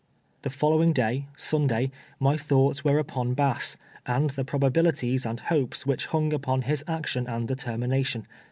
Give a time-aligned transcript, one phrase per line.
[0.41, 6.07] The following day, Sunday, my thoughts were upon Bass, and the probabilities and hopes which
[6.07, 8.25] hung upon his action and determination.